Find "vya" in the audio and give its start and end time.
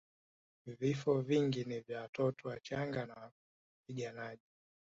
1.81-2.01